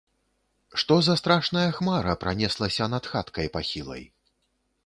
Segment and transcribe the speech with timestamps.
[0.83, 4.03] Што за страшная хмара пранеслася над хаткай пахілай?